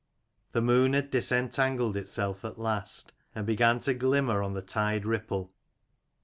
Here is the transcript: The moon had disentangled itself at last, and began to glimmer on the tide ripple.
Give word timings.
The 0.53 0.63
moon 0.63 0.93
had 0.93 1.11
disentangled 1.11 1.95
itself 1.95 2.43
at 2.43 2.57
last, 2.57 3.13
and 3.35 3.45
began 3.45 3.77
to 3.81 3.93
glimmer 3.93 4.41
on 4.41 4.55
the 4.55 4.63
tide 4.63 5.05
ripple. 5.05 5.53